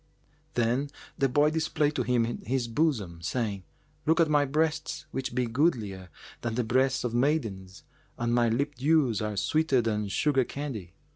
[0.01, 3.61] "[FN#390] Then the boy displayed to him his bosom, saying,
[4.07, 6.09] "Look at my breasts which be goodlier
[6.41, 7.83] than the breasts of maidens
[8.17, 10.95] and my lip dews are sweeter than sugar candy.